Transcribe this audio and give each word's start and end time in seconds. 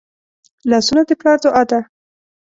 لاسونه 0.69 1.01
د 1.07 1.11
پلار 1.19 1.37
دعا 1.43 1.63
ده 1.69 1.79